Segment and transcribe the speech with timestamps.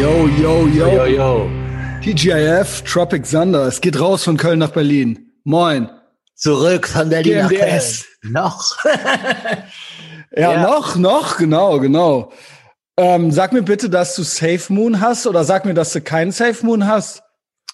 [0.00, 0.88] Yo, yo, yo.
[0.88, 1.50] Yo, yo.
[2.02, 3.66] TGIF, Tropic Thunder.
[3.66, 5.32] Es geht raus von Köln nach Berlin.
[5.44, 5.88] Moin.
[6.34, 7.80] Zurück von Berlin nach Köln.
[8.22, 8.76] Noch.
[10.36, 10.62] Ja, Ja.
[10.62, 12.32] noch, noch, genau, genau.
[12.96, 16.32] Ähm, sag mir bitte, dass du Safe Moon hast oder sag mir, dass du keinen
[16.32, 17.22] Safe Moon hast.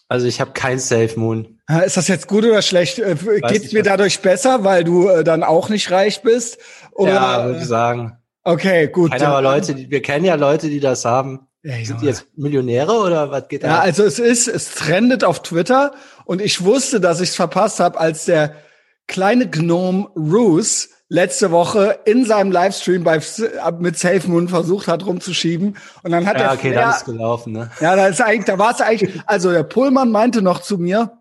[0.09, 1.59] Also ich habe kein Safe Moon.
[1.87, 2.98] Ist das jetzt gut oder schlecht?
[2.98, 3.14] Äh,
[3.48, 6.59] Geht's nicht, mir dadurch besser, weil du äh, dann auch nicht reich bist?
[6.93, 8.18] Oder, ja, würde ich sagen.
[8.45, 9.12] okay, gut.
[9.12, 11.46] Keine aber Leute, die, wir kennen ja Leute, die das haben.
[11.62, 13.68] Ja, Sind die jetzt Millionäre oder was geht da?
[13.68, 15.92] Ja, also es ist, es trendet auf Twitter
[16.24, 18.55] und ich wusste, dass ich es verpasst habe, als der
[19.06, 23.20] kleine Gnome Roos letzte Woche in seinem Livestream bei
[23.78, 27.52] mit Safe Moon versucht hat rumzuschieben und dann hat ja er okay, dann ist gelaufen,
[27.52, 27.70] ne?
[27.80, 31.20] ja, da ist eigentlich, da war es eigentlich, also der Pullmann meinte noch zu mir,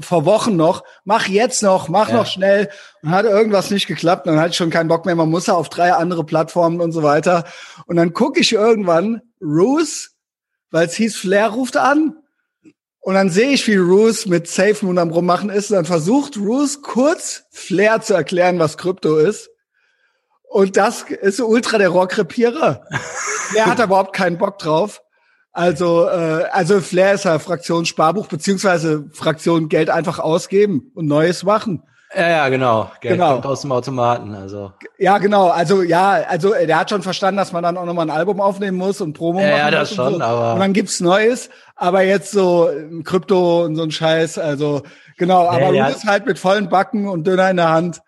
[0.00, 2.16] vor Wochen noch, mach jetzt noch, mach Ja.
[2.16, 2.70] noch schnell.
[3.02, 5.14] Und hat irgendwas nicht geklappt, dann hatte ich schon keinen Bock mehr.
[5.16, 7.44] Man muss ja auf drei andere Plattformen und so weiter.
[7.86, 10.12] Und dann gucke ich irgendwann Roos,
[10.70, 12.16] weil es hieß, Flair ruft an.
[13.00, 15.70] Und dann sehe ich, wie Roos mit Safe Moon am rummachen ist.
[15.70, 19.50] Und dann versucht Roos kurz Flair zu erklären, was Krypto ist.
[20.48, 22.86] Und das ist ultra der Rohrkrepierer.
[23.56, 25.02] Er hat überhaupt keinen Bock drauf.
[25.54, 31.44] Also, äh, also Flair ist ja Fraktion Sparbuch beziehungsweise Fraktion Geld einfach ausgeben und Neues
[31.44, 31.82] machen.
[32.16, 32.90] Ja, ja, genau.
[33.00, 33.32] Geld Genau.
[33.34, 34.72] kommt aus dem Automaten, also.
[34.98, 35.48] Ja, genau.
[35.48, 38.40] Also ja, also äh, der hat schon verstanden, dass man dann auch nochmal ein Album
[38.40, 40.20] aufnehmen muss und Promo Ja, machen ja, das schon, so.
[40.20, 41.50] aber- und dann gibt's Neues.
[41.76, 44.38] Aber jetzt so äh, Krypto und so ein Scheiß.
[44.38, 44.82] Also
[45.18, 45.48] genau.
[45.48, 48.00] Aber du bist halt mit vollen Backen und Döner in der Hand.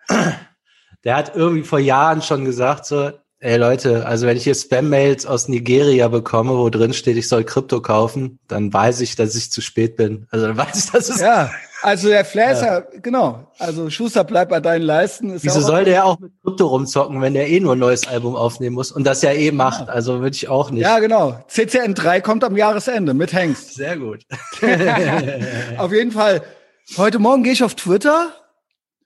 [1.03, 5.25] Der hat irgendwie vor Jahren schon gesagt so, ey Leute, also wenn ich hier Spam-Mails
[5.25, 9.51] aus Nigeria bekomme, wo drin steht, ich soll Krypto kaufen, dann weiß ich, dass ich
[9.51, 10.27] zu spät bin.
[10.31, 11.51] Also dann weiß ich, dass es Ja.
[11.83, 13.51] Also der ist ja genau.
[13.59, 15.29] Also Schuster bleibt bei deinen Leisten.
[15.29, 18.07] Ist Wieso ja soll der auch mit Krypto rumzocken, wenn der eh nur ein neues
[18.07, 19.87] Album aufnehmen muss und das ja eh macht?
[19.87, 20.81] Also würde ich auch nicht.
[20.81, 21.39] Ja, genau.
[21.47, 23.73] CCN 3 kommt am Jahresende mit Hengst.
[23.75, 24.23] Sehr gut.
[25.77, 26.41] Auf jeden Fall.
[26.97, 28.31] Heute Morgen gehe ich auf Twitter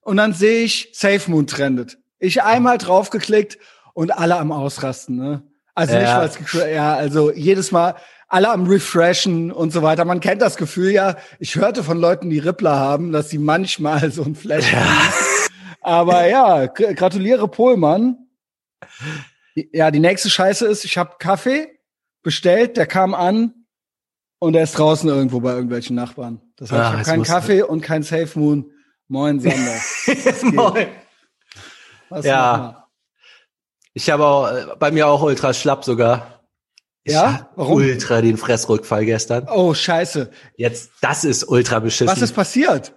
[0.01, 1.97] und dann sehe ich Safe Moon trendet.
[2.19, 3.57] Ich einmal draufgeklickt
[4.01, 5.15] und alle am Ausrasten.
[5.15, 5.43] Ne?
[5.75, 6.19] Also nicht, Ja.
[6.19, 7.95] weil es ja, also jedes Mal
[8.27, 10.05] alle am Refreshen und so weiter.
[10.05, 11.15] Man kennt das Gefühl ja.
[11.39, 14.99] Ich hörte von Leuten, die Rippler haben, dass sie manchmal so ein Flash haben.
[15.81, 18.17] Aber ja, gr- gratuliere Pohlmann.
[19.73, 21.67] Ja, die nächste Scheiße ist, ich habe Kaffee
[22.23, 23.53] bestellt, der kam an
[24.39, 26.41] und er ist draußen irgendwo bei irgendwelchen Nachbarn.
[26.55, 28.71] Das heißt, Ah, ich habe keinen Kaffee und kein Safe Moon.
[29.07, 29.75] Moin, Sander.
[30.43, 30.87] Moin.
[32.09, 32.80] Was Ja.
[33.93, 36.45] Ich habe auch äh, bei mir auch ultra schlapp sogar.
[37.03, 37.49] Ich Ja?
[37.55, 37.75] Warum?
[37.75, 39.47] Ultra den Fressrückfall gestern.
[39.49, 40.29] Oh, scheiße.
[40.55, 42.07] Jetzt, das ist ultra beschissen.
[42.07, 42.93] Was ist passiert?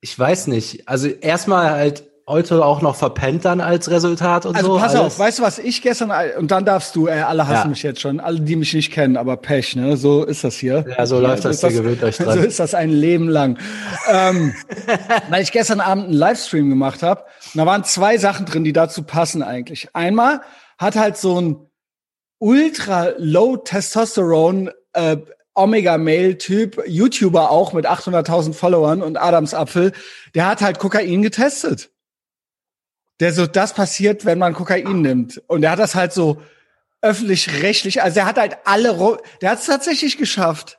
[0.00, 0.88] ich weiß nicht.
[0.88, 4.78] Also erstmal halt heute auch noch verpennt dann als Resultat und Also so.
[4.78, 5.14] pass alles.
[5.14, 7.68] auf, weißt du, was ich gestern, und dann darfst du, äh, alle hassen Ja.
[7.70, 9.96] mich jetzt schon, alle, die mich nicht kennen, aber Pech, ne?
[9.96, 10.84] So ist das hier.
[10.96, 12.38] Ja, so läuft das, ist ihr gewöhnt euch dran.
[12.38, 13.58] So ist das ein Leben lang.
[14.12, 14.54] ähm,
[15.30, 17.24] weil ich gestern Abend einen Livestream gemacht habe,
[17.54, 19.88] da waren zwei Sachen drin, die dazu passen eigentlich.
[19.94, 20.42] Einmal
[20.78, 21.56] hat halt so ein
[22.38, 25.16] ultra low Testosterone äh,
[25.54, 29.92] Omega Male Typ, YouTuber auch mit 800.000 Followern und Adams Apfel,
[30.36, 31.90] der hat halt Kokain getestet.
[33.20, 35.42] Der so, das passiert, wenn man Kokain nimmt.
[35.48, 36.40] Und der hat das halt so
[37.02, 40.78] öffentlich-rechtlich, also er hat halt alle, der hat es tatsächlich geschafft,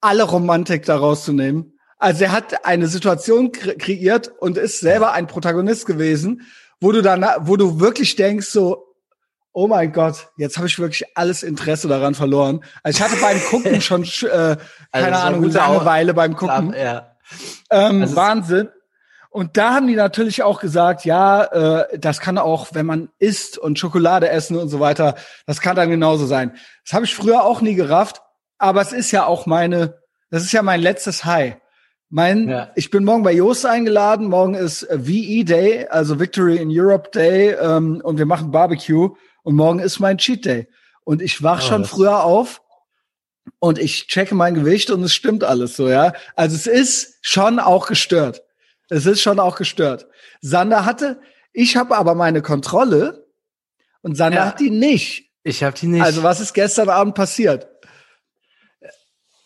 [0.00, 1.72] alle Romantik daraus zu nehmen.
[1.98, 6.42] Also er hat eine Situation kre kreiert und ist selber ein Protagonist gewesen,
[6.80, 8.94] wo du dann, wo du wirklich denkst so,
[9.52, 12.62] oh mein Gott, jetzt habe ich wirklich alles Interesse daran verloren.
[12.82, 14.58] Also ich hatte beim Gucken schon, äh, Also
[14.92, 16.74] keine war Ahnung, Langeweile beim Gucken.
[16.74, 17.16] Ja.
[17.70, 18.68] Ähm, Also Wahnsinn.
[19.36, 23.58] Und da haben die natürlich auch gesagt, ja, äh, das kann auch, wenn man isst
[23.58, 25.14] und Schokolade essen und so weiter,
[25.44, 26.56] das kann dann genauso sein.
[26.86, 28.22] Das habe ich früher auch nie gerafft,
[28.56, 29.98] aber es ist ja auch meine,
[30.30, 31.56] das ist ja mein letztes High.
[32.08, 32.70] Mein, Ja.
[32.76, 34.28] ich bin morgen bei Joost eingeladen.
[34.28, 39.16] Morgen ist äh, VE Day, also Victory in Europe Day, ähm, und wir machen Barbecue.
[39.42, 40.66] Und morgen ist mein Cheat Day.
[41.04, 42.62] Und ich wach Oh, schon früher auf
[43.58, 46.14] und ich checke mein Gewicht und es stimmt alles so, ja.
[46.36, 48.40] Also es ist schon auch gestört.
[48.88, 50.06] Es ist schon auch gestört.
[50.40, 51.20] Sander hatte,
[51.52, 53.26] ich habe aber meine Kontrolle
[54.02, 54.46] und Sander Ja.
[54.46, 55.30] hat die nicht.
[55.42, 56.02] Ich habe die nicht.
[56.02, 57.68] Also was ist gestern Abend passiert?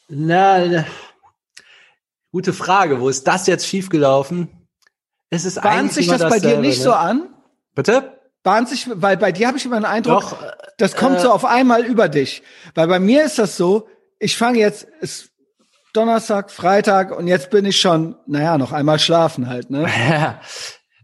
[0.08, 0.84] Na,
[2.32, 3.00] gute Frage.
[3.00, 4.48] Wo ist das jetzt schiefgelaufen?
[5.30, 6.84] Es ist Bahnt sich das bei dir nicht ne?
[6.84, 7.28] so an?
[7.74, 8.18] Bitte?
[8.42, 11.30] Bahnt sich, weil bei dir habe ich immer den Eindruck, Doch, äh, das kommt so
[11.30, 12.42] auf einmal über dich.
[12.74, 13.88] Weil bei mir ist das so,
[14.18, 15.30] ich fange jetzt, ist
[15.92, 19.88] Donnerstag, Freitag und jetzt bin ich schon, naja, noch einmal schlafen halt, ne?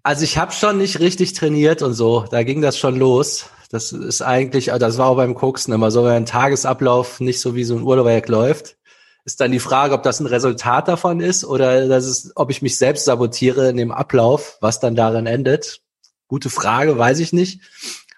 [0.03, 2.27] Also ich habe schon nicht richtig trainiert und so.
[2.31, 3.47] Da ging das schon los.
[3.73, 7.56] Das ist eigentlich, das war auch beim Koksen immer so, wenn ein Tagesablauf nicht so
[7.56, 8.77] wie so ein Uhrwerk läuft,
[9.25, 12.62] ist dann die Frage, ob das ein Resultat davon ist oder das ist, ob ich
[12.62, 15.81] mich selbst sabotiere in dem Ablauf, was dann darin endet.
[16.29, 17.61] Gute Frage, weiß ich nicht.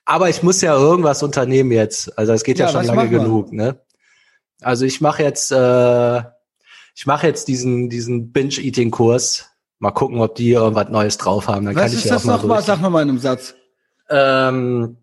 [0.05, 2.19] Aber ich muss ja irgendwas unternehmen jetzt.
[2.19, 3.81] Also es geht ja, ja schon lange genug, ne?
[4.61, 6.23] Also ich mache jetzt, äh,
[6.99, 9.51] ich mache jetzt diesen diesen Binge-Eating-Kurs.
[9.79, 11.67] Mal gucken, ob die irgendwas Neues drauf haben.
[11.67, 12.61] Dann was kann ich ist ja das nochmal?
[12.61, 13.55] Sag nochmal in einem Satz.
[14.11, 14.97] Ähm,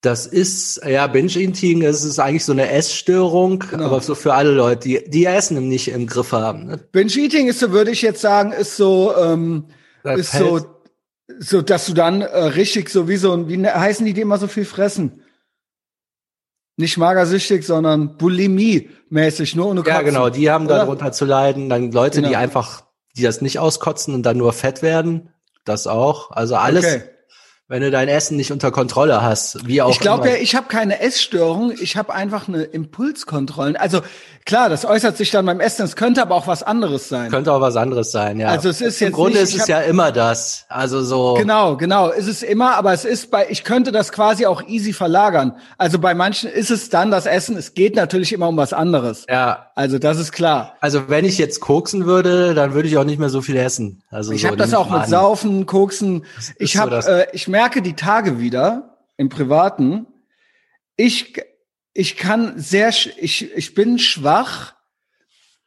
[0.00, 3.84] das ist, ja, Binge-Eating, es ist eigentlich so eine Essstörung, genau.
[3.84, 6.64] aber so für alle Leute, die, die Essen nicht im Griff haben.
[6.64, 6.78] Ne?
[6.78, 9.66] Binge-Eating ist so, würde ich jetzt sagen, ist so, ähm,
[10.02, 10.60] das ist so,
[11.40, 14.38] so, dass du dann äh, richtig so wie so wie ne, heißen die, die immer
[14.38, 15.23] so viel fressen?
[16.76, 19.94] Nicht magersüchtig, sondern Bulimie-mäßig, nur ohne Kotzen.
[19.94, 20.78] Ja, genau, die haben oder?
[20.78, 21.68] darunter zu leiden.
[21.68, 22.28] Dann Leute, genau.
[22.30, 22.82] die einfach,
[23.16, 25.30] die das nicht auskotzen und dann nur fett werden,
[25.64, 26.30] das auch.
[26.32, 26.84] Also alles.
[26.84, 27.13] Okay
[27.66, 30.68] wenn du dein Essen nicht unter Kontrolle hast, wie auch Ich glaube ja, ich habe
[30.68, 33.80] keine Essstörung, ich habe einfach eine Impulskontrolle.
[33.80, 34.02] Also
[34.44, 37.30] klar, das äußert sich dann beim Essen, es könnte aber auch was anderes sein.
[37.30, 38.48] Könnte auch was anderes sein, ja.
[38.48, 40.66] Also es ist Im jetzt Grunde nicht, ist es ja immer das.
[40.68, 44.44] Also so Genau, genau, ist es immer, aber es ist bei ich könnte das quasi
[44.44, 45.56] auch easy verlagern.
[45.78, 49.24] Also bei manchen ist es dann das Essen, es geht natürlich immer um was anderes.
[49.30, 49.70] Ja.
[49.74, 50.74] Also das ist klar.
[50.80, 54.02] Also wenn ich jetzt koksen würde, dann würde ich auch nicht mehr so viel essen.
[54.10, 56.26] Also ich so, habe das auch mit Saufen, Koksen.
[56.58, 60.08] Ich habe so äh, ich merke die Tage wieder im Privaten.
[60.96, 61.40] Ich,
[61.92, 64.74] ich kann sehr, ich, ich bin schwach.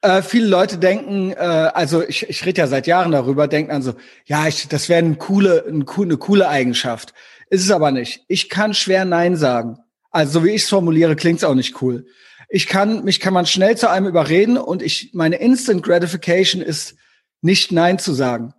[0.01, 3.83] Äh, viele Leute denken, äh, also ich, ich rede ja seit Jahren darüber, denken an
[3.83, 3.93] so,
[4.25, 7.13] ja, ich, das wäre eine coole, eine coole Eigenschaft.
[7.49, 8.25] Ist es aber nicht.
[8.27, 9.77] Ich kann schwer Nein sagen.
[10.11, 12.05] Also so wie ich es formuliere, klingt es auch nicht cool.
[12.49, 16.97] Ich kann, mich kann man schnell zu einem überreden und ich, meine Instant Gratification ist
[17.39, 18.53] nicht Nein zu sagen,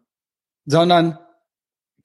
[0.64, 1.18] sondern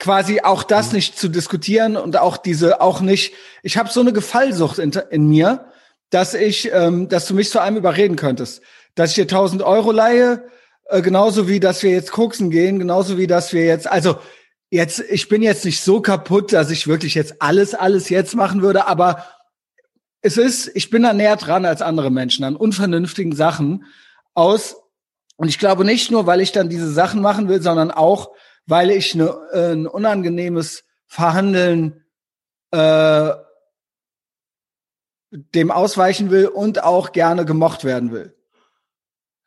[0.03, 0.95] quasi auch das mhm.
[0.95, 3.33] nicht zu diskutieren und auch diese auch nicht.
[3.63, 5.71] Ich habe so eine Gefallsucht in, in mir,
[6.09, 8.61] dass ich, ähm, dass du mich zu einem überreden könntest,
[8.95, 10.43] dass ich dir 1000 Euro leihe,
[10.89, 14.17] äh, genauso wie dass wir jetzt koksen gehen, genauso wie dass wir jetzt, also
[14.69, 18.61] jetzt, ich bin jetzt nicht so kaputt, dass ich wirklich jetzt alles, alles jetzt machen
[18.61, 19.25] würde, aber
[20.21, 23.85] es ist, ich bin da näher dran als andere Menschen an unvernünftigen Sachen
[24.33, 24.75] aus.
[25.37, 28.31] Und ich glaube nicht nur, weil ich dann diese Sachen machen will, sondern auch,
[28.65, 32.03] weil ich ne, äh, ein unangenehmes Verhandeln
[32.71, 33.31] äh,
[35.31, 38.35] dem ausweichen will und auch gerne gemocht werden will.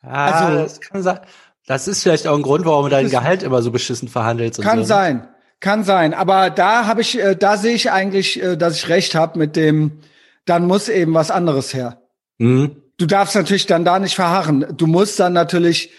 [0.02, 1.20] Ja, also das kann sein.
[1.66, 4.62] Das ist vielleicht auch ein Grund, warum du dein Gehalt immer so beschissen verhandelst.
[4.62, 4.80] Kann so.
[4.82, 4.86] Ne?
[4.86, 5.28] sein,
[5.58, 6.14] kann sein.
[6.14, 9.56] Aber da habe ich, äh, da sehe ich eigentlich, äh, dass ich recht habe mit
[9.56, 10.00] dem.
[10.44, 12.02] Dann muss eben was anderes her.
[12.38, 12.76] Mhm.
[12.98, 14.64] Du darfst natürlich dann da nicht verharren.
[14.76, 15.90] Du musst dann natürlich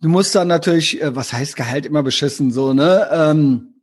[0.00, 3.08] du musst dann natürlich, äh, was heißt Gehalt immer beschissen so, ne?
[3.12, 3.74] Ähm,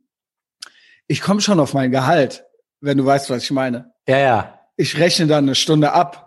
[1.06, 2.44] ich komme schon auf mein Gehalt,
[2.80, 3.92] wenn du weißt, was ich meine.
[4.06, 4.60] Ja, ja.
[4.76, 6.24] Ich rechne dann eine Stunde ab.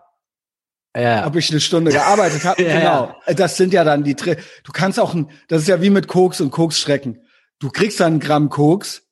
[0.95, 1.27] Ja.
[1.27, 2.63] Ob ich eine Stunde gearbeitet habe.
[2.63, 3.15] ja, genau.
[3.27, 3.33] Ja.
[3.33, 6.07] Das sind ja dann die Tri Du kannst auch ein, das ist ja wie mit
[6.07, 7.21] Koks und Koksstrecken.
[7.59, 9.03] Du kriegst dann ein Gramm Koks.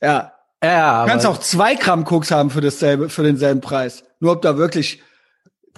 [0.00, 0.34] Ja.
[0.62, 4.04] Ja, du kannst auch zwei Gramm Koks haben für dasselbe, für denselben Preis.
[4.20, 5.02] Nur ob da wirklich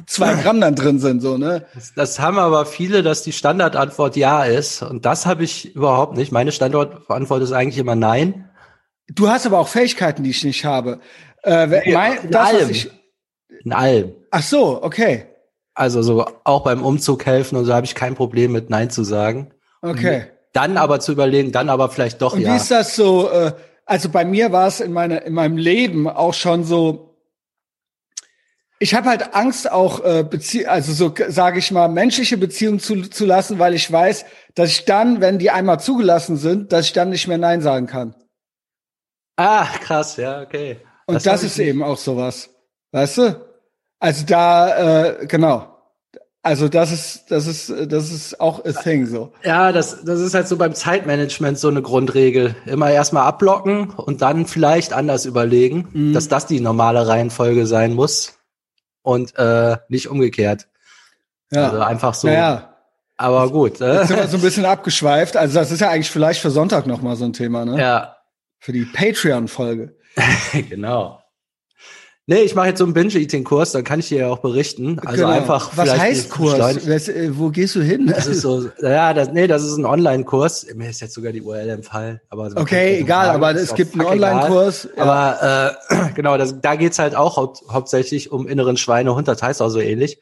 [0.06, 1.66] zwei Gramm dann drin sind, so, ne?
[1.74, 4.82] Das, das, haben aber viele, dass die Standardantwort ja ist.
[4.82, 6.32] Und das habe ich überhaupt nicht.
[6.32, 8.48] Meine Standardantwort ist eigentlich immer nein.
[9.08, 11.00] Du hast aber auch Fähigkeiten, die ich nicht habe.
[11.42, 12.70] Äh, mein, in das, allem.
[12.70, 12.90] Ich,
[13.64, 14.12] in allem.
[14.30, 15.26] Ach so, okay.
[15.74, 19.04] Also so auch beim Umzug helfen und so habe ich kein Problem mit Nein zu
[19.04, 19.52] sagen.
[19.80, 20.26] Okay.
[20.52, 22.52] dann aber zu überlegen, dann aber vielleicht doch und ja.
[22.52, 23.28] Wie ist das so?
[23.30, 23.52] Äh,
[23.84, 27.11] also bei mir war es in, meine, in meinem Leben auch schon so,
[28.82, 33.02] ich habe halt Angst auch äh, Bezie also so sage ich mal menschliche Beziehungen zu,
[33.02, 34.24] zu lassen, weil ich weiß,
[34.56, 37.86] dass ich dann, wenn die einmal zugelassen sind, dass ich dann nicht mehr nein sagen
[37.86, 38.16] kann.
[39.36, 40.78] Ah, krass, ja, okay.
[41.06, 41.68] Und das, das ist nicht.
[41.68, 42.50] eben auch sowas.
[42.90, 43.40] Weißt du?
[44.00, 45.68] Also da äh, genau.
[46.42, 49.32] Also das ist das ist das ist auch a thing so.
[49.44, 52.56] Ja, das das ist halt so beim Zeitmanagement so eine Grundregel.
[52.66, 56.12] Immer erstmal abblocken und dann vielleicht anders überlegen, mhm.
[56.14, 58.41] dass das die normale Reihenfolge sein muss
[59.02, 60.68] und äh, nicht umgekehrt.
[61.50, 61.64] Ja.
[61.64, 62.28] Also einfach so.
[62.28, 62.76] Ja.
[63.16, 63.80] Aber gut.
[63.80, 63.94] Äh.
[63.94, 65.36] Jetzt sind wir so ein bisschen abgeschweift.
[65.36, 67.78] Also das ist ja eigentlich vielleicht für Sonntag noch mal so ein Thema, ne?
[67.80, 68.16] Ja.
[68.58, 69.96] Für die Patreon-Folge.
[70.68, 71.21] genau.
[72.26, 75.00] Nee, ich mache jetzt so einen Binge-Eating-Kurs, dann kann ich dir ja auch berichten.
[75.00, 75.28] Also genau.
[75.34, 75.76] einfach.
[75.76, 76.58] Was heißt Kurs?
[76.88, 78.06] Was, äh, wo gehst du hin?
[78.06, 80.68] Das ist so, ja, das, nee, das ist ein Online-Kurs.
[80.76, 82.20] Mir ist jetzt sogar die URL empfallen.
[82.28, 84.88] Aber okay, egal, aber es gibt einen Online-Kurs.
[84.96, 85.02] Ja.
[85.02, 89.60] Aber äh, genau, das, da geht's halt auch hau hauptsächlich um inneren Schweinehund, das heißt
[89.60, 90.20] auch so ähnlich.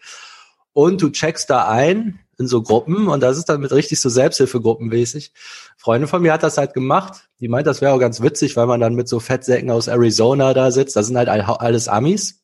[0.72, 4.08] Und du checkst da ein, in so Gruppen und das ist dann mit richtig so
[4.08, 5.32] Selbsthilfegruppenmäßig.
[5.76, 7.28] Freundin von mir hat das halt gemacht.
[7.38, 10.54] Die meint, das wäre auch ganz witzig, weil man dann mit so Fettsäcken aus Arizona
[10.54, 10.96] da sitzt.
[10.96, 12.40] Das sind halt alles Amis.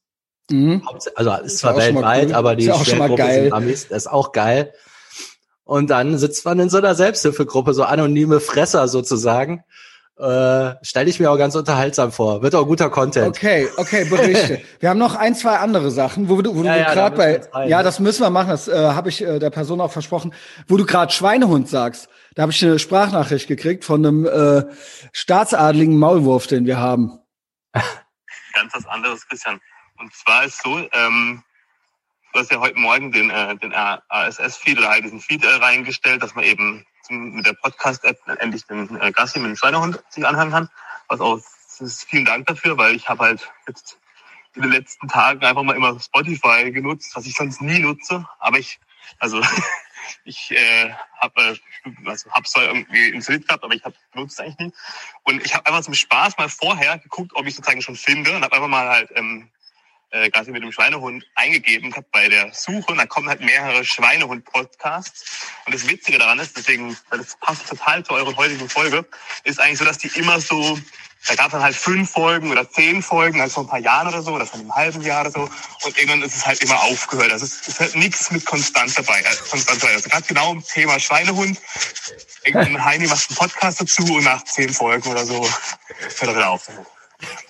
[0.51, 0.87] Mhm.
[1.15, 2.35] Also ist, ist zwar weltweit, cool.
[2.35, 3.89] aber die Schwergruppe sind Amis.
[3.89, 4.73] Das ist auch geil.
[5.65, 9.65] Und dann sitzt man in so einer Selbsthilfegruppe, so anonyme Fresser sozusagen.
[10.19, 12.41] Äh, Stelle ich mir auch ganz unterhaltsam vor.
[12.41, 13.27] Wird auch guter Content.
[13.27, 14.63] Okay, okay, Berichte.
[14.81, 17.67] wir haben noch ein, zwei andere Sachen, wo du, wo ja, du ja, gerade bei,
[17.69, 20.33] ja, das müssen wir machen, das äh, habe ich äh, der Person auch versprochen,
[20.69, 22.09] wo du gerade Schweinehund sagst.
[22.35, 24.65] Da habe ich eine Sprachnachricht gekriegt von einem äh,
[25.13, 27.19] staatsadligen Maulwurf, den wir haben.
[27.75, 29.61] Ganz was anderes, Christian.
[29.99, 31.43] Und zwar ist so, ähm,
[32.33, 36.23] du hast ja heute Morgen den, äh, den ASS-Feed oder halt diesen Feed äh, reingestellt,
[36.23, 40.51] dass man eben mit der Podcast-App endlich den äh, Gassi mit dem Schweinehund sich anhören
[40.51, 40.71] kann.
[41.09, 41.41] Was auch,
[42.09, 43.99] vielen Dank dafür, weil ich habe halt jetzt
[44.55, 48.27] in den letzten Tagen einfach mal immer Spotify genutzt, was ich sonst nie nutze.
[48.39, 48.81] Aber ich,
[49.19, 49.41] also
[50.25, 54.59] ich äh, habe äh, also hab zwar irgendwie installiert gehabt, aber ich habe benutzt eigentlich
[54.59, 54.73] nie.
[55.25, 58.43] Und ich habe einfach zum Spaß mal vorher geguckt, ob ich sozusagen schon finde und
[58.43, 59.51] habe einfach mal halt ähm,
[60.17, 63.85] äh, gerade mit dem Schweinehund eingegeben habe bei der Suche und da kommen halt mehrere
[63.85, 65.25] Schweinehund-Podcasts.
[65.67, 69.05] Und das Witzige daran ist, deswegen, weil das passt total zu eurer heutigen Folge,
[69.45, 70.79] ist eigentlich so, dass die immer so,
[71.27, 74.09] da gab es dann halt fünf Folgen oder zehn Folgen, also vor ein paar Jahren
[74.09, 75.51] oder so, oder vor einem halben Jahr oder so.
[75.85, 77.33] Und irgendwann ist es halt immer aufgehört.
[77.33, 79.25] Also es ist halt nichts mit konstant dabei.
[79.27, 79.95] Also konstant dabei.
[79.95, 81.61] Also ganz genau im Thema Schweinehund.
[82.45, 86.51] Irgendein Heini macht einen Podcast dazu und nach zehn Folgen oder so hört er wieder
[86.51, 86.69] auf.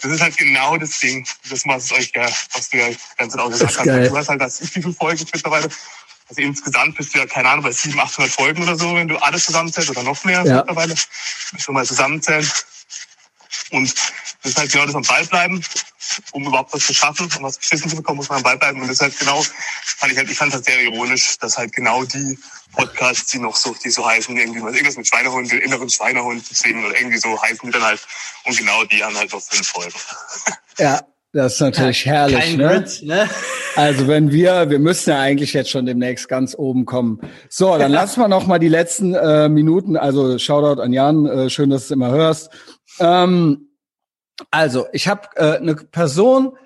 [0.02, 3.78] Das ist halt genau das Ding, das was euch was du ja ganz genau gesagt
[3.78, 3.86] hast.
[3.86, 5.68] Du hast halt das, wie viele Folgen mittlerweile?
[6.28, 9.16] Also insgesamt bist du ja, keine Ahnung, bei 700, 800 Folgen oder so, wenn du
[9.18, 10.56] alles zusammenzählst oder noch mehr ja.
[10.56, 10.94] mittlerweile.
[11.58, 12.48] Schon mal zusammenzählen.
[13.70, 13.94] Und
[14.42, 15.64] das ist halt genau das am Ball bleiben,
[16.32, 18.80] um überhaupt was zu schaffen, um was geschissen zu bekommen, muss man Ball bleiben.
[18.80, 21.72] Und das ist halt genau, fand ich halt, ich fand das sehr ironisch, dass halt
[21.72, 22.38] genau die
[22.74, 26.44] Podcasts, die noch so, die so heißen, irgendwie was, irgendwas mit Schweinehund, den inneren Schweinehund
[26.50, 28.00] deswegen oder irgendwie so heißen die dann halt.
[28.44, 29.94] Und genau die haben halt noch fünf Folgen.
[30.78, 31.00] Ja,
[31.32, 32.38] das ist natürlich ja, herrlich.
[32.38, 32.68] Kein ne?
[32.68, 33.30] Grid, ne?
[33.76, 37.20] Also wenn wir, wir müssen ja eigentlich jetzt schon demnächst ganz oben kommen.
[37.48, 39.96] So, dann lassen wir noch mal die letzten äh, Minuten.
[39.96, 42.50] Also Shoutout an Jan, äh, schön, dass du es immer hörst.
[43.00, 43.68] Ähm,
[44.50, 46.56] also ich habe äh, eine Person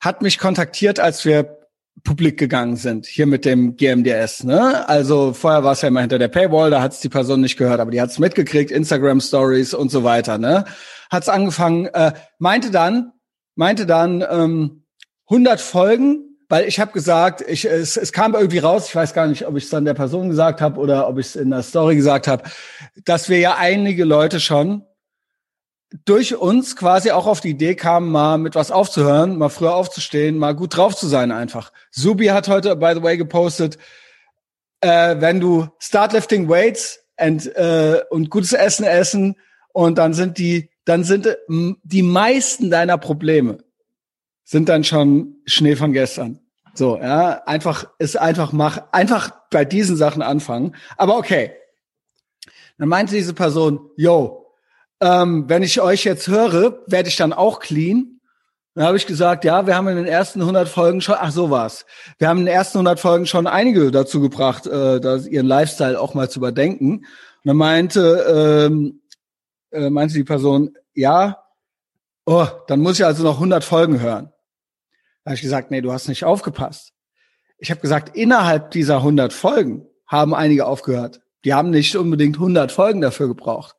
[0.00, 1.58] hat mich kontaktiert, als wir
[2.04, 4.44] publik gegangen sind, hier mit dem GMDS.
[4.44, 4.88] Ne?
[4.88, 7.56] Also vorher war es ja immer hinter der Paywall, da hat es die Person nicht
[7.56, 10.38] gehört, aber die hat es mitgekriegt, Instagram Stories und so weiter.
[10.38, 10.64] Ne?
[11.10, 13.12] Hat es angefangen, äh, meinte dann,
[13.54, 14.84] meinte dann ähm,
[15.28, 19.28] 100 Folgen, weil ich habe gesagt, ich, es, es kam irgendwie raus, ich weiß gar
[19.28, 21.62] nicht, ob ich es dann der Person gesagt habe oder ob ich es in der
[21.62, 22.42] Story gesagt habe,
[23.04, 24.84] dass wir ja einige Leute schon
[26.04, 30.38] durch uns quasi auch auf die Idee kamen, mal mit was aufzuhören, mal früher aufzustehen,
[30.38, 31.72] mal gut drauf zu sein einfach.
[31.90, 33.78] Subi hat heute, by the way, gepostet,
[34.80, 39.36] äh, wenn du Start Lifting Weights and, äh, und gutes Essen essen
[39.72, 43.58] und dann sind die, dann sind äh, die meisten deiner Probleme
[44.44, 46.40] sind dann schon Schnee von gestern.
[46.74, 50.74] So, ja, einfach, ist einfach mach, einfach bei diesen Sachen anfangen.
[50.96, 51.52] Aber okay.
[52.78, 54.41] Dann meinte diese Person, yo,
[55.02, 58.20] ähm, wenn ich euch jetzt höre, werde ich dann auch clean.
[58.74, 61.50] Dann habe ich gesagt, ja, wir haben in den ersten 100 Folgen schon, ach so
[61.50, 61.84] war's.
[62.18, 66.00] Wir haben in den ersten 100 Folgen schon einige dazu gebracht, äh, dass ihren Lifestyle
[66.00, 66.98] auch mal zu überdenken.
[66.98, 67.04] Und
[67.44, 69.02] dann meinte, ähm,
[69.72, 71.42] äh, meinte die Person, ja,
[72.24, 74.32] oh, dann muss ich also noch 100 Folgen hören.
[75.24, 76.92] Da habe ich gesagt, nee, du hast nicht aufgepasst.
[77.58, 81.20] Ich habe gesagt, innerhalb dieser 100 Folgen haben einige aufgehört.
[81.44, 83.74] Die haben nicht unbedingt 100 Folgen dafür gebraucht.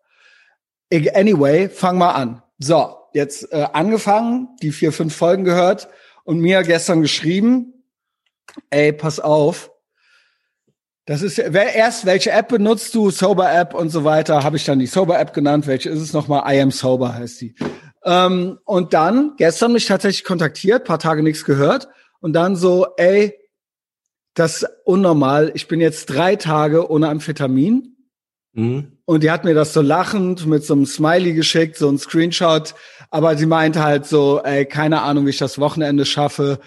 [0.94, 2.44] Anyway, fang mal an.
[2.60, 5.88] So, jetzt äh, angefangen, die vier, fünf Folgen gehört
[6.24, 7.84] und mir gestern geschrieben,
[8.70, 9.72] ey, pass auf,
[11.06, 14.64] das ist wer erst welche App benutzt du, Sober App und so weiter, habe ich
[14.64, 15.68] dann die Sober App genannt.
[15.68, 16.44] Welche ist es nochmal?
[16.54, 17.56] I am Sober heißt die.
[18.06, 21.90] Ähm, und dann gestern mich tatsächlich kontaktiert, paar Tage nichts gehört
[22.22, 23.34] und dann so, ey,
[24.34, 25.52] das ist unnormal.
[25.56, 27.98] Ich bin jetzt drei Tage ohne Amphetamin.
[28.54, 28.93] Mhm.
[29.06, 32.74] Und die hat mir das so lachend mit so einem Smiley geschickt, so ein Screenshot.
[33.10, 36.60] Aber sie meinte halt so, ey, keine Ahnung, wie ich das Wochenende schaffe.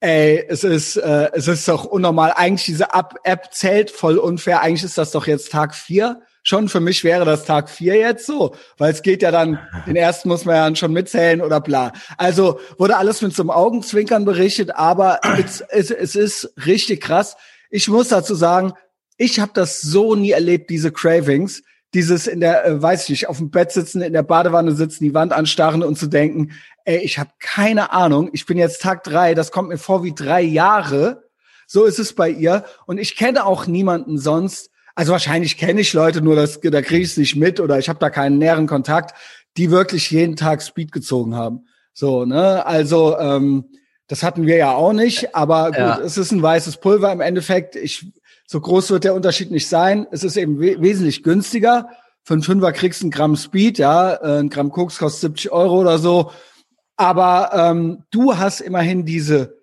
[0.00, 2.32] Ey, es ist, äh, es ist doch unnormal.
[2.36, 2.88] Eigentlich diese
[3.24, 4.60] App zählt voll unfair.
[4.60, 6.22] Eigentlich ist das doch jetzt Tag vier.
[6.42, 9.96] Schon für mich wäre das Tag vier jetzt so, weil es geht ja dann, den
[9.96, 11.92] ersten muss man ja dann schon mitzählen oder bla.
[12.16, 17.36] Also wurde alles mit so einem Augenzwinkern berichtet, aber es, es, es ist richtig krass.
[17.70, 18.72] Ich muss dazu sagen,
[19.20, 21.62] ich habe das so nie erlebt, diese Cravings
[21.92, 25.04] dieses in der, äh, weiß ich nicht, auf dem Bett sitzen, in der Badewanne sitzen,
[25.04, 26.52] die Wand anstarren und zu denken,
[26.84, 30.14] ey, ich habe keine Ahnung, ich bin jetzt Tag drei, das kommt mir vor wie
[30.14, 31.24] drei Jahre.
[31.66, 32.64] So ist es bei ihr.
[32.86, 34.70] Und ich kenne auch niemanden sonst.
[34.94, 37.88] Also wahrscheinlich kenne ich Leute, nur das, da kriege ich es nicht mit oder ich
[37.88, 39.16] habe da keinen näheren Kontakt,
[39.56, 41.66] die wirklich jeden Tag Speed gezogen haben.
[41.92, 42.64] So, ne?
[42.64, 43.64] Also ähm,
[44.06, 46.00] das hatten wir ja auch nicht, aber gut, ja.
[46.00, 47.76] es ist ein weißes Pulver im Endeffekt.
[47.76, 48.06] Ich,
[48.50, 50.08] so groß wird der Unterschied nicht sein.
[50.10, 51.88] Es ist eben we wesentlich günstiger.
[52.24, 55.52] Für einen Fünfer kriegst du ein Gramm Speed, ja, äh, ein Gramm Koks kostet 70
[55.52, 56.32] Euro oder so.
[56.96, 59.62] Aber ähm, du hast immerhin diese,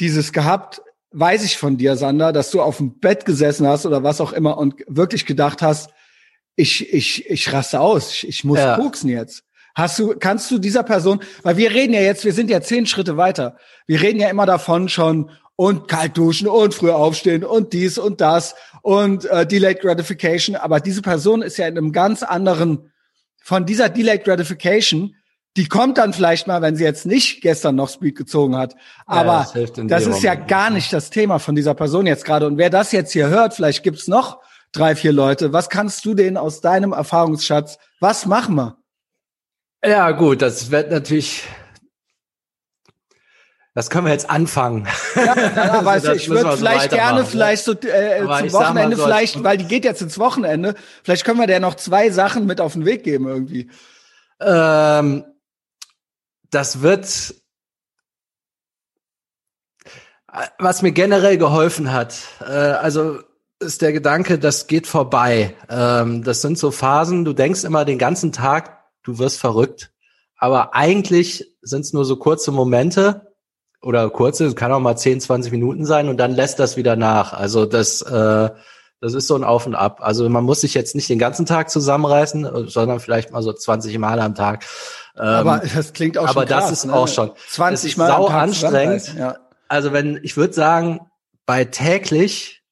[0.00, 4.02] dieses gehabt, weiß ich von dir, Sander, dass du auf dem Bett gesessen hast oder
[4.02, 5.90] was auch immer und wirklich gedacht hast,
[6.56, 8.74] ich, ich, ich raste aus, ich, ich muss ja.
[8.76, 9.44] koksen jetzt.
[9.76, 12.86] Hast du, kannst du dieser Person, weil wir reden ja jetzt, wir sind ja zehn
[12.86, 13.58] Schritte weiter.
[13.86, 18.20] Wir reden ja immer davon schon und kalt duschen und früh aufstehen und dies und
[18.20, 20.56] das und äh, Delayed Gratification.
[20.56, 22.92] Aber diese Person ist ja in einem ganz anderen,
[23.42, 25.14] von dieser Delayed Gratification,
[25.56, 28.74] die kommt dann vielleicht mal, wenn sie jetzt nicht gestern noch Speed gezogen hat.
[29.06, 32.46] Aber ja, das, das ist ja gar nicht das Thema von dieser Person jetzt gerade.
[32.46, 34.40] Und wer das jetzt hier hört, vielleicht gibt's noch
[34.72, 35.52] drei, vier Leute.
[35.52, 38.78] Was kannst du denen aus deinem Erfahrungsschatz, was machen wir?
[39.84, 41.44] Ja, gut, das wird natürlich.
[43.74, 44.86] Das können wir jetzt anfangen.
[45.16, 49.04] Ja, ja weißt du, ich würde vielleicht so gerne, vielleicht so äh, zum Wochenende, so
[49.04, 52.60] vielleicht, weil die geht jetzt ins Wochenende, vielleicht können wir der noch zwei Sachen mit
[52.60, 53.68] auf den Weg geben irgendwie.
[54.40, 55.24] Ähm,
[56.50, 57.34] das wird,
[60.58, 63.18] was mir generell geholfen hat, äh, also
[63.58, 65.56] ist der Gedanke, das geht vorbei.
[65.68, 69.90] Ähm, das sind so Phasen, du denkst immer den ganzen Tag, du wirst verrückt.
[70.36, 73.33] Aber eigentlich sind es nur so kurze Momente
[73.84, 77.32] oder kurze, kann auch mal 10, 20 Minuten sein und dann lässt das wieder nach.
[77.32, 78.50] Also das, äh,
[79.00, 79.98] das ist so ein Auf und Ab.
[80.00, 83.98] Also man muss sich jetzt nicht den ganzen Tag zusammenreißen, sondern vielleicht mal so 20
[83.98, 84.64] Mal am Tag.
[85.16, 86.42] Ähm, aber das klingt auch aber schon.
[86.42, 86.94] Aber das ist ne?
[86.94, 89.14] auch schon 20 Mal sau anstrengend.
[89.18, 89.36] Ja.
[89.68, 91.00] Also wenn ich würde sagen,
[91.46, 92.62] bei täglich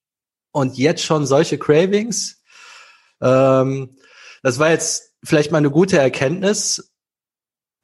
[0.53, 2.43] und jetzt schon solche Cravings,
[3.21, 3.97] ähm,
[4.43, 6.92] das war jetzt vielleicht mal eine gute Erkenntnis.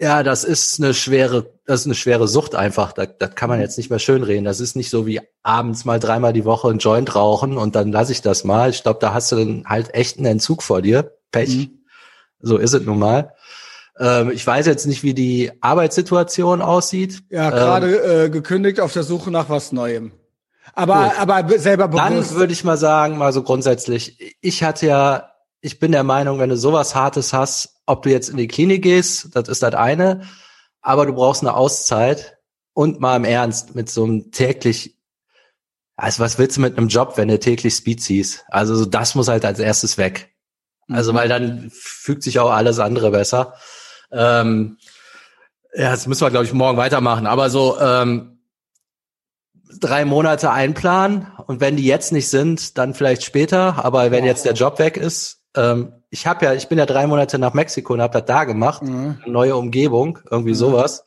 [0.00, 2.93] Ja, das ist eine schwere, das ist eine schwere Sucht einfach.
[2.93, 4.45] Das, das kann man jetzt nicht mehr schönreden.
[4.45, 7.91] Das ist nicht so wie abends mal dreimal die Woche ein Joint rauchen und dann
[7.91, 8.71] lasse ich das mal.
[8.71, 11.17] Ich glaube, da hast du dann halt echt einen Entzug vor dir.
[11.32, 11.56] Pech.
[11.56, 11.80] Mhm.
[12.41, 13.34] So ist es nun mal.
[13.99, 17.25] Ähm, ich weiß jetzt nicht, wie die Arbeitssituation aussieht.
[17.30, 20.13] Ja, gerade ähm, äh, gekündigt auf der Suche nach was Neuem.
[20.75, 21.19] Aber, gut.
[21.19, 22.30] aber selber bewusst.
[22.30, 25.30] Dann würde ich mal sagen, mal so grundsätzlich, ich hatte ja,
[25.61, 28.83] ich bin der Meinung, wenn du sowas Hartes hast, ob du jetzt in die Klinik
[28.83, 30.23] gehst, das ist das eine,
[30.81, 32.39] aber du brauchst eine Auszeit
[32.75, 34.99] und mal im Ernst mit so einem täglich
[35.99, 38.45] also was willst du mit einem Job, wenn du täglich Speed ziehst?
[38.49, 40.33] Also das muss halt als erstes weg.
[40.89, 41.17] Also mhm.
[41.17, 43.55] weil dann fügt sich auch alles andere besser.
[44.13, 44.79] Ähm,
[45.75, 47.27] ja, das müssen wir, glaube ich, morgen weitermachen.
[47.27, 48.39] Aber so ähm,
[49.81, 53.85] drei Monate einplanen und wenn die jetzt nicht sind, dann vielleicht später.
[53.85, 57.06] Aber wenn jetzt der Job weg ist, ähm, ich habe ja, ich bin ja drei
[57.06, 59.18] Monate nach Mexiko und habe das da gemacht, mhm.
[59.26, 60.56] neue Umgebung, irgendwie mhm.
[60.56, 61.04] sowas.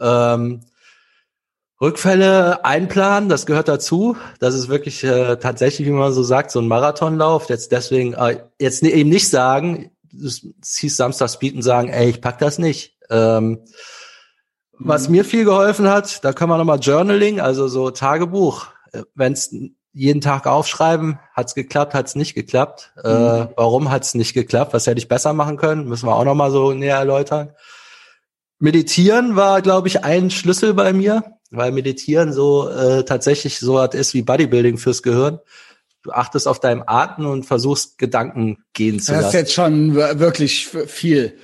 [0.00, 0.62] Ähm,
[1.80, 4.16] Rückfälle einplanen, das gehört dazu.
[4.40, 7.50] Das ist wirklich äh, tatsächlich, wie man so sagt, so ein Marathonlauf.
[7.50, 12.38] Jetzt deswegen äh, jetzt eben nicht sagen, es hieß Samstags bieten sagen, ey, ich pack
[12.38, 12.96] das nicht.
[13.10, 13.60] Ähm,
[14.78, 15.16] was mhm.
[15.16, 18.68] mir viel geholfen hat, da kann man nochmal Journaling, also so Tagebuch.
[18.92, 19.54] Äh, Wenn es
[19.96, 22.92] jeden Tag aufschreiben, hat's geklappt, hat's nicht geklappt.
[23.02, 23.14] Äh, mhm.
[23.14, 24.74] Äh, warum hat's nicht geklappt?
[24.74, 25.88] Was hätte ich besser machen können?
[25.88, 27.52] Müssen wir auch nochmal so näher erläutern.
[28.58, 33.94] Meditieren war, glaube ich, ein Schlüssel bei mir, weil Meditieren so äh, tatsächlich so was
[33.94, 35.40] ist wie Bodybuilding fürs Gehirn
[36.06, 39.24] du achtest auf deinem Atmen und versuchst Gedanken gehen zu lassen.
[39.24, 41.36] Das ist jetzt schon wirklich viel.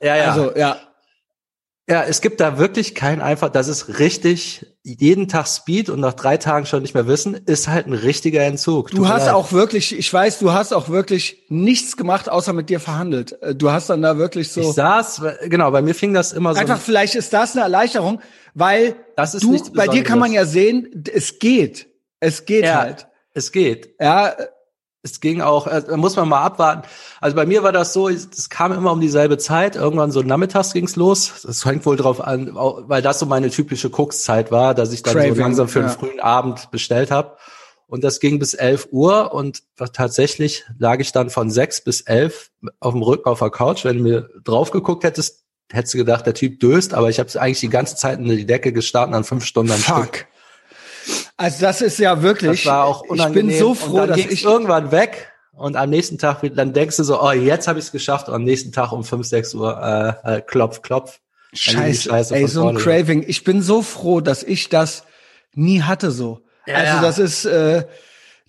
[0.00, 0.32] Ja, ja.
[0.32, 0.78] Also, ja.
[1.88, 6.12] Ja, es gibt da wirklich kein einfach, das ist richtig, jeden Tag Speed und nach
[6.12, 8.92] drei Tagen schon nicht mehr wissen, ist halt ein richtiger Entzug.
[8.92, 12.78] Du hast auch wirklich, ich weiß, du hast auch wirklich nichts gemacht, außer mit dir
[12.78, 13.40] verhandelt.
[13.42, 14.60] Äh, du hast dann da wirklich so.
[14.60, 16.60] Ich saß, genau, bei mir fing das immer so.
[16.60, 18.20] Einfach, vielleicht ist das eine Erleichterung,
[18.54, 21.88] weil das ist du, bei dir kann man ja sehen, es geht.
[22.20, 22.78] Es geht ja.
[22.78, 23.08] halt.
[23.34, 23.94] Es geht.
[24.00, 24.34] Ja,
[25.06, 26.86] es ging auch, äh, da muss man mal abwarten.
[27.20, 29.76] Also bei mir war das so, es kam immer um dieselbe Zeit.
[29.76, 31.42] Irgendwann so nachmittags ging's los.
[31.44, 35.14] Das hängt wohl drauf an, weil das so meine typische Kokszeit war, dass ich dann
[35.14, 35.86] Craving, so langsam für ja.
[35.86, 37.36] den frühen Abend bestellt habe.
[37.88, 42.50] Und das ging bis 11 Uhr und tatsächlich lag ich dann von 6 bis 11
[42.80, 43.84] auf dem Rücken auf der Couch.
[43.84, 47.30] Wenn du mir drauf geguckt hättest, hättest du gedacht, der Typ döst, aber ich habe
[47.40, 50.04] eigentlich die ganze Zeit in die Decke gestartet an fünf Stunden am Fuck.
[50.04, 50.26] Stück.
[51.36, 52.64] Also das ist ja wirklich.
[52.64, 53.50] Das war auch unangenehm.
[53.50, 57.04] Ich bin so froh, dass ich irgendwann weg und am nächsten Tag dann denkst du
[57.04, 60.20] so, oh, jetzt habe ich es geschafft und am nächsten Tag um fünf, sechs Uhr
[60.24, 61.20] äh, äh, klopf, klopf.
[61.52, 63.24] Scheiße, Scheiße ey, so ein Craving.
[63.26, 65.04] Ich bin so froh, dass ich das
[65.54, 66.42] nie hatte so.
[66.66, 67.86] Ja, also das ist, äh,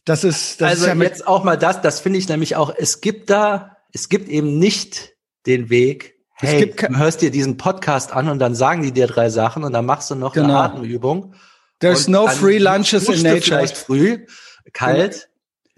[0.04, 2.74] das ist, das also ist ja jetzt auch mal das, das finde ich nämlich auch,
[2.76, 5.14] es gibt da, es gibt eben nicht
[5.46, 9.30] den Weg, hey, du hörst dir diesen Podcast an und dann sagen die dir drei
[9.30, 10.48] Sachen und dann machst du noch genau.
[10.48, 11.36] eine Atemübung.
[11.80, 13.42] There's no free lunches in nature.
[13.42, 14.26] Vielleicht früh,
[14.74, 15.30] kalt.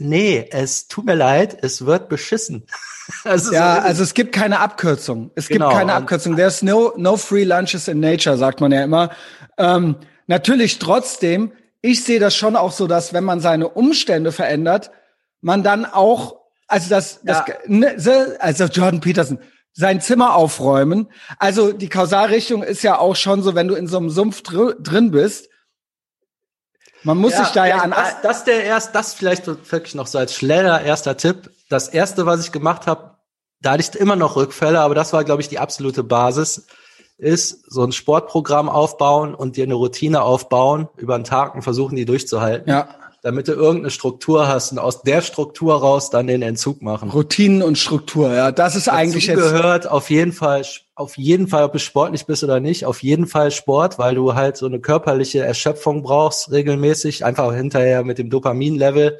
[0.02, 2.66] Nee, es tut mir leid, es wird beschissen.
[3.26, 5.32] also ja, so also es gibt keine Abkürzung.
[5.36, 5.74] Es gibt genau.
[5.74, 6.38] keine Abkürzung.
[6.38, 9.12] There's no, no free lunches in nature, sagt man ja immer.
[9.58, 14.92] Ähm, natürlich trotzdem, ich sehe das schon auch so, dass wenn man seine Umstände verändert,
[15.42, 17.56] man dann auch, also das, das ja.
[17.68, 19.40] Ne, also Jordan Peterson,
[19.74, 21.10] sein Zimmer aufräumen.
[21.40, 24.76] Also die Kausalrichtung ist ja auch schon so, wenn du in so einem Sumpf dr
[24.76, 25.49] drin bist,
[27.04, 27.92] man muss ja, sich da ja an.
[27.92, 31.52] Das, das der erst, das vielleicht wirklich noch so als schneller erster Tipp.
[31.70, 33.18] Das erste, was ich gemacht habe,
[33.62, 36.68] da hatte ich immer noch Rückfälle, aber das war, glaube ich, die absolute Basis,
[37.18, 41.96] ist so ein Sportprogramm aufbauen und dir eine Routine aufbauen über einen Tag und versuchen,
[41.96, 42.70] die durchzuhalten.
[42.70, 47.10] Ja damit du irgendeine Struktur hast und aus der Struktur raus dann den Entzug machen.
[47.10, 50.64] Routinen und Struktur, ja, das ist Dazu eigentlich jetzt gehört auf jeden Fall
[51.00, 54.36] auf jeden Fall, ob du sportlich bist oder nicht, auf jeden Fall Sport, weil du
[54.36, 59.18] halt so eine körperliche Erschöpfung brauchst regelmäßig, einfach hinterher mit dem Dopaminlevel.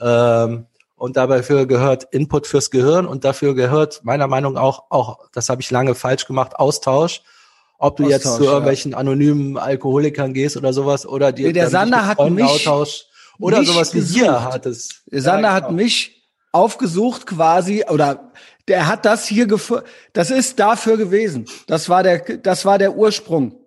[0.00, 4.84] Ähm, und dabei für gehört Input fürs Gehirn und dafür gehört meiner Meinung nach auch,
[4.88, 7.22] auch das habe ich lange falsch gemacht, Austausch.
[7.78, 8.98] Ob du Austausch, jetzt zu irgendwelchen ja.
[8.98, 13.06] anonymen Alkoholikern gehst oder sowas oder dir nee, der Sander hat mich, austausch,
[13.38, 15.02] oder sowas wie hier hat es.
[15.10, 15.82] Sander hat genau.
[15.82, 16.16] mich
[16.52, 18.32] aufgesucht quasi oder
[18.68, 19.84] der hat das hier gefunden.
[20.12, 21.46] Das ist dafür gewesen.
[21.66, 23.58] Das war der, das war der Ursprung.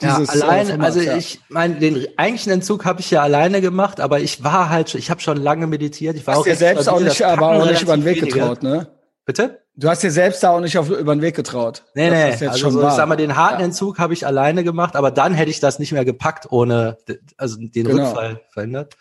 [0.00, 1.16] Ja, dieses, äh, allein, also ja.
[1.16, 5.10] ich meine, den eigentlichen Entzug habe ich ja alleine gemacht, aber ich war halt, ich
[5.10, 6.16] habe schon lange meditiert.
[6.16, 8.38] Ich war Hast auch dir selbst auch nicht, aber auch nicht über den Weg wenige.
[8.38, 8.88] getraut, ne?
[9.24, 9.63] Bitte?
[9.76, 11.82] Du hast dir selbst da auch nicht auf, über den Weg getraut.
[11.94, 13.66] Nee, nee, also so, ich sag mal, den harten ja.
[13.66, 16.96] Entzug habe ich alleine gemacht, aber dann hätte ich das nicht mehr gepackt, ohne
[17.36, 18.04] also den genau.
[18.04, 18.96] Rückfall verhindert.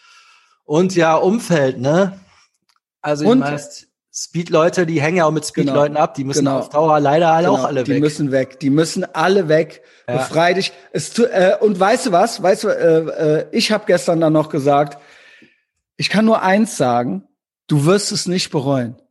[0.66, 2.20] Und ja, Umfeld, ne?
[3.02, 6.60] Also Und, meist Speed-Leute, die hängen ja auch mit Speed-Leuten genau, ab, die müssen genau.
[6.60, 7.86] auf Dauer leider alle genau, auch alle weg.
[7.86, 9.82] Die müssen weg, die müssen alle weg.
[10.08, 10.18] Ja.
[10.18, 10.72] Befrei dich.
[10.92, 12.42] Es, äh, und weißt du was?
[12.42, 15.02] Weißt du, äh, äh, ich habe gestern dann noch gesagt,
[15.98, 17.28] ich kann nur eins sagen,
[17.68, 19.02] du wirst es nicht bereuen.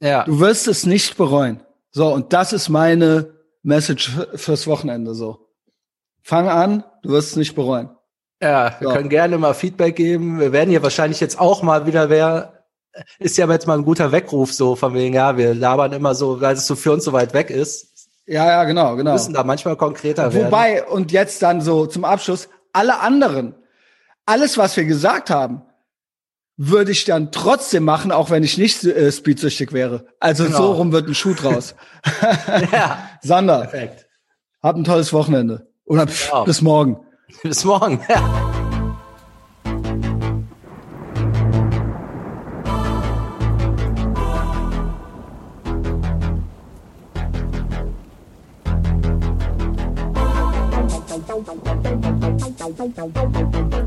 [0.00, 0.24] Ja.
[0.24, 1.60] Du wirst es nicht bereuen.
[1.90, 5.48] So, und das ist meine Message fürs Wochenende so.
[6.22, 7.90] Fang an, du wirst es nicht bereuen.
[8.42, 8.94] Ja, wir so.
[8.94, 10.40] können gerne mal Feedback geben.
[10.40, 12.60] Wir werden hier wahrscheinlich jetzt auch mal wieder wer
[13.18, 16.40] ist ja jetzt mal ein guter Weckruf so von wegen, ja, wir labern immer so,
[16.40, 18.08] weil es so für uns so weit weg ist.
[18.26, 19.10] Ja, ja, genau, genau.
[19.10, 20.46] Wir müssen da manchmal konkreter werden.
[20.46, 23.54] Wobei, und jetzt dann so zum Abschluss, alle anderen,
[24.26, 25.62] alles, was wir gesagt haben,
[26.62, 30.04] würde ich dann trotzdem machen, auch wenn ich nicht äh, speedsüchtig wäre.
[30.20, 30.58] Also genau.
[30.58, 31.74] so rum wird ein Schuh draus.
[32.72, 33.08] ja.
[33.22, 34.06] Sander, Perfekt.
[34.62, 35.68] hab ein tolles Wochenende.
[35.86, 36.44] Oder pff, ja.
[36.44, 36.98] bis morgen.
[37.42, 38.50] bis morgen, ja.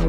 [0.00, 0.05] you.